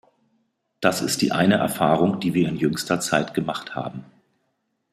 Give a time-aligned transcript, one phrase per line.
[0.79, 4.03] Das ist die eine Erfahrung, die wir in jüngster Zeit gemacht haben.